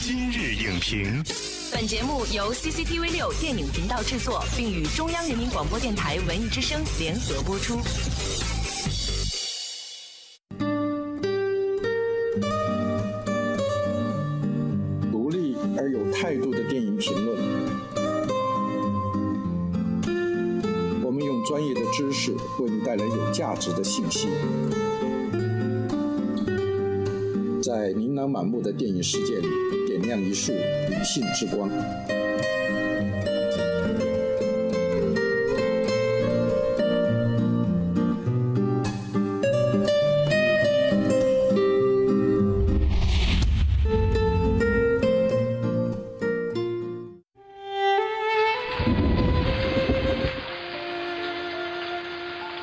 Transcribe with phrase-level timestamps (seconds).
[0.00, 1.22] 今日影评，
[1.72, 7.78] 本节目由 CCTV 六电影频道制作，并与中央人民广播电台文艺之声联合播出。
[15.12, 17.38] 独立而有态度的电影评论，
[21.04, 24.28] 我们用专业的知识为你带来有价值的信息。
[27.62, 29.48] 在琳琅满目的电影世界里，
[30.04, 30.52] 亮一束
[30.88, 31.70] 理性之光。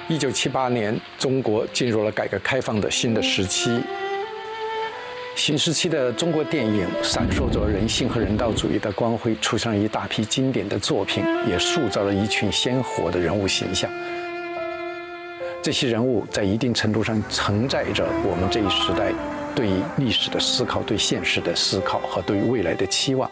[0.07, 3.81] 一九七八年，中国进入了改革开放的新的时期。
[5.43, 13.89] 新时期的中国电影闪烁着人性和人道主义的光辉，出现了一大批经典的作品，也塑造了一群鲜活的人物形象。
[15.63, 19.11] 这些人物在一定程度上承载着我们这一时代
[19.55, 19.67] 对
[19.97, 23.27] 历史的思考、对现实的思考和对未来的期望，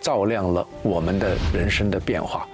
[0.00, 2.48] 照亮了我们的人生的变化。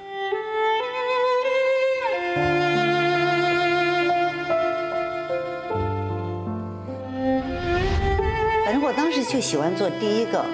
[8.98, 10.44] 当时就喜欢做第一个，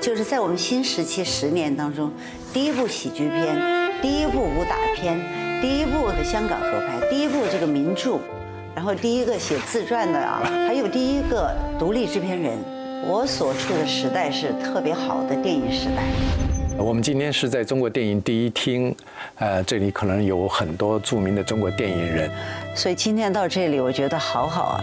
[0.00, 2.10] 就是在我们新时期十年当中，
[2.54, 3.54] 第一部喜剧片，
[4.00, 5.20] 第一部武打片，
[5.60, 8.18] 第一部香港合拍，第一部这个名著，
[8.74, 12.56] 然后第一个写自传的啊，还有第一个独立制片人。
[13.06, 16.02] 我所处的时代是特别好的电影时代。
[16.78, 18.96] 我们今天是在中国电影第一厅，
[19.34, 22.30] 呃，这里可能有很多著名的中国电影人，
[22.74, 24.80] 所以今天到这里，我觉得好好啊。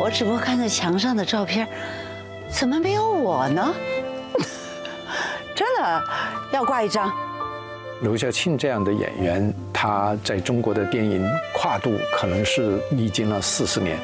[0.00, 1.64] 我只不过看着墙上的照片，
[2.52, 3.74] 怎么没有我呢？
[5.54, 6.02] 真的
[6.52, 7.12] 要挂一张。
[8.02, 13.98] 刘晓庆这样的演员，他在中国的电影跨度可能是历经了四十年。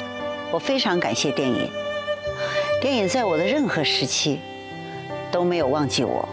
[0.51, 1.69] 我非常感谢电影，
[2.81, 4.39] 电影在我的任何时期
[5.31, 6.27] 都没有忘记我。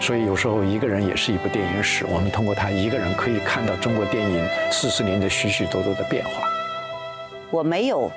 [0.00, 6.48] 所以有时候一个人也是一部电影史，我们通过他一个人可以看到中国电影四十年的许许多多的变化。
[7.50, 8.10] 我没有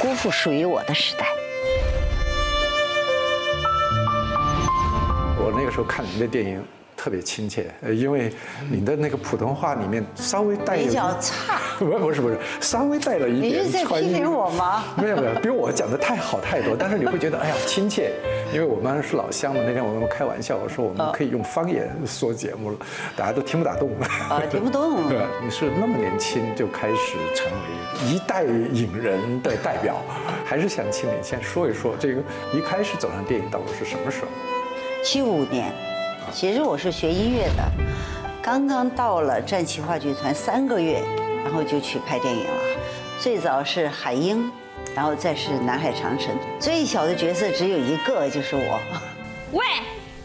[0.00, 1.26] 辜负属于我的时代。
[5.74, 6.62] 时候看您的电影
[6.96, 8.32] 特别亲切，呃，因为
[8.70, 14.84] 你的那个普通话里面稍微带有比较 差，不是不是不是，稍微带了一点你是在批评我吗？
[14.96, 18.12] 没有没有，比我讲的太好太多，但是你会觉得哎呀亲切，
[18.54, 19.60] 因为我们是老乡嘛。
[19.66, 22.76] 那天我们开玩笑，我说我们可以用方言说节目了，
[23.16, 23.90] 大家都听不打动。
[24.30, 25.08] 啊，听不懂。
[25.08, 30.00] 对，你是那么年轻就开始成为一代影人的代表，
[30.46, 32.22] 还是想请你先说一说这个
[32.54, 34.28] 一开始走上电影道路是什么时候？
[35.04, 35.70] 七五年，
[36.32, 37.62] 其实我是学音乐的，
[38.42, 41.04] 刚刚到了战旗话剧团三个月，
[41.44, 42.62] 然后就去拍电影了。
[43.20, 44.50] 最早是海鹰，
[44.94, 46.34] 然后再是南海长城。
[46.58, 48.80] 最小的角色只有一个，就是我。
[49.52, 49.66] 喂，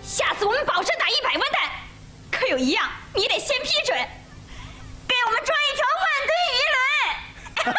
[0.02, 1.62] 下次我们保证打一百万单，
[2.32, 6.58] 可有一样你得先批准，给我们装一条万吨鱼
[7.66, 7.76] 轮。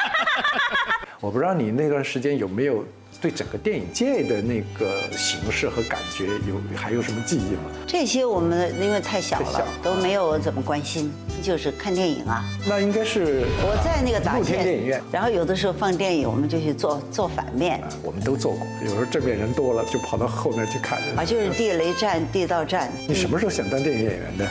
[1.19, 2.85] 我不知道你那段时间有没有
[3.21, 7.71] 对整个电影界的那个形式和感觉有还有什么记忆吗？
[7.87, 12.43] 这些我们因为太小了都没有怎么关心，就是看电影啊。
[12.67, 18.67] 那应该是我在那个达露天电影院，然后有的时候放电影，我们就去做做反面，我们都做过。
[18.83, 20.99] 有时候正面人多了，就跑到后面去看。
[21.17, 22.91] 啊，就是地雷战、地道战。
[23.07, 24.49] 你什么时候想当电影演员的？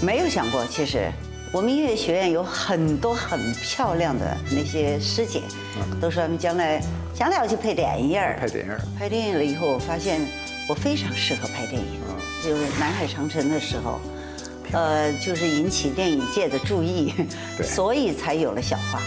[0.00, 1.10] 没有想过，其实
[1.56, 5.40] 我们音乐学院有很多很漂亮的那些师姐，
[5.98, 6.82] 都说他们将来
[7.14, 8.36] 将来要去拍电影儿。
[8.38, 8.80] 拍电影儿。
[8.98, 10.20] 拍电影了以后，我发现
[10.68, 11.98] 我非常适合拍电影。
[12.44, 13.98] 就是南海长城的时候，
[14.72, 17.14] 呃，就是引起电影界的注意，
[17.64, 19.00] 所以才有了小花。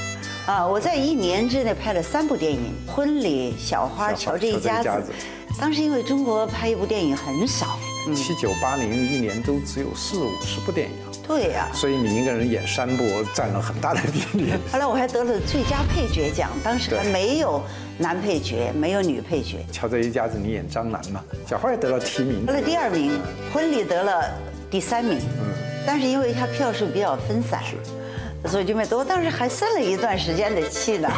[0.51, 5.13] 啊，我在一年之内拍了三部电影：婚礼、小花、乔这一家子乔这一家子。
[5.59, 7.78] 当时因为中国拍一部电影很少，
[8.15, 10.95] 七九八零一年都只有四五十部电影，
[11.27, 13.03] 对呀、所以你一个人演三部，
[13.33, 14.53] 占了很大的比例。
[14.71, 17.61] 后来我还得了最佳配角奖，当时还没有
[17.97, 22.53] 男配角，没有女配角，瞧这一家子，你演张楠嘛，小花也得了提名得。
[22.53, 23.19] 了第二名，
[23.53, 24.23] 婚礼得了
[24.69, 25.19] 第三名。
[25.19, 25.53] 嗯
[25.87, 28.95] 但是因为它票数比较分散，是所以就没得。
[28.95, 31.09] 我当时还生了一段时间的气呢。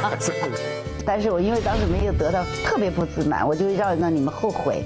[1.05, 4.85] 但是我因为当时没有得到，特别不自满，我就让让你们后悔，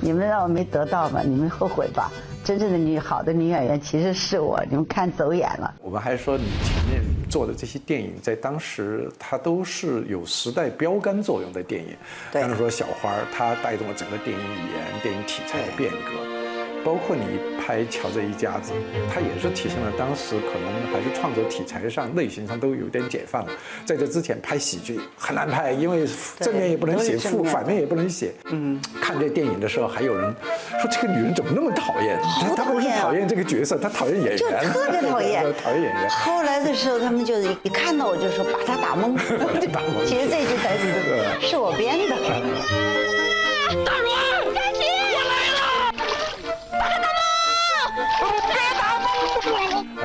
[0.00, 2.10] 你们让我没得到吧，你们后悔吧。
[2.44, 5.74] 真正的女好的女演员其实是我，你们看走眼了。
[5.82, 11.90] 我们还说你前面做的这些电影，在当时它都是有时代标杆作用的电影。
[12.32, 16.37] 对刚才说小花儿，它带动了整个电影语言、电影题材的变革。
[16.84, 17.22] 包括你
[17.60, 18.72] 拍《乔这一家子》，
[19.12, 23.52] 它也是体现了当时可能还是创作题材上、类型上都有点解放了。
[23.84, 26.06] 在这之前拍喜剧很难拍，因为
[26.40, 28.32] 正面也不能写，负反面也不能写。
[28.50, 30.34] 嗯，看这电影的时候，还有人
[30.80, 32.18] 说这个女人怎么那么讨厌？
[32.22, 36.08] 好他不是讨厌啊讨厌这个角色，她讨厌演员，就特别讨厌 讨厌演员。
[36.10, 39.16] 后来的时候，他们就一看到我就说把她打懵。
[39.72, 43.07] 打懵 其实这句台词是我编的。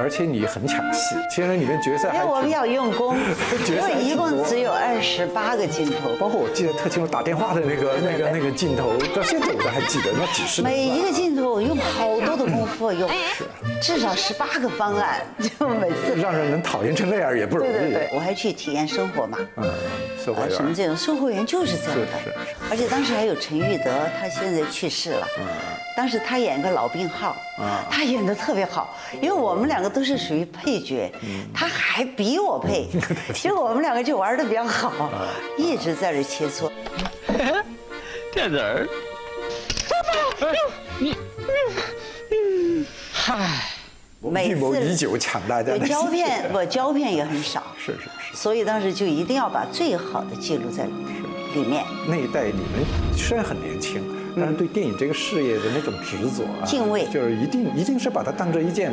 [0.04, 3.16] 而且你很抢戏，其实里面角色 还因为我们要用功，
[3.70, 13.10] 因为一共只有二十八个镜头，包括我记得特清楚打电话的那个那个那个镜头，到现在我都还记得，那几十年每一个镜头我用好多的功夫，用
[13.82, 16.20] 至少十八个方案， 就每次。
[16.22, 17.72] 让人能讨厌成那样也不容易。
[17.72, 19.38] 对对对，我还去体验生活嘛。
[19.56, 19.72] 嗯，
[20.24, 22.08] 售货啊，员什么这种售货员就是这样的。
[22.70, 23.90] 而且当时还有陈玉德，
[24.20, 25.28] 他现在去世了。
[25.96, 27.38] 当时他演个老病号，
[27.90, 31.12] 他演的特别好，因为我们两个都是属于配角，
[31.54, 32.88] 他还比我配，
[33.34, 35.10] 结果我们两个就玩的比较好，
[35.58, 36.72] 一直在这切磋。
[38.34, 38.88] 电子儿，
[44.20, 48.36] 我们预谋已久抢大家对的胶片，我胶片也很少，是是是。
[48.36, 50.86] 所以当时就一定要把最好的记录在
[51.54, 51.86] 里面。
[52.08, 52.84] 那一代你们
[53.16, 54.04] 虽然很年轻，
[54.36, 58.92] 但是对电影这个事业的那种执着啊、敬畏就是一定一定是把它当成一件，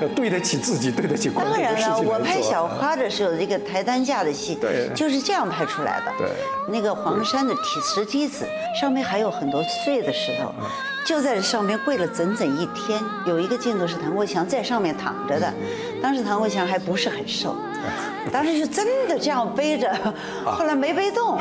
[0.00, 6.12] 呃，对得起自己、对得起观众的当然了，我拍小花的时候，这个抬担架的戏，对就是这样拍出来的。
[6.18, 6.28] 对
[6.68, 8.46] 那个黄山的梯石梯子
[8.80, 10.66] 上面还有很多碎的石头，嗯
[11.04, 13.02] 就在这上面跪了整整一天。
[13.26, 15.52] 有一个镜头是唐国强在上面躺着的，
[16.00, 17.56] 当时唐国强还不是很瘦，
[18.32, 20.14] 当时就真的这样背着，啊
[20.44, 21.38] 后来没背动，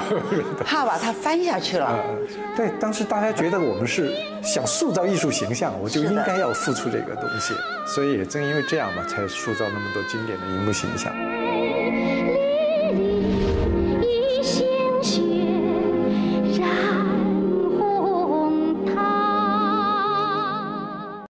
[0.65, 1.88] 怕把它翻下去了。
[1.88, 2.03] 呃，
[2.55, 7.53] 对，当时大家觉得我们是想塑造艺术形象，我就应该要付出这个东西，
[7.85, 11.13] 所以也正因为这样嘛，才塑造那么多经典的荧幕形象。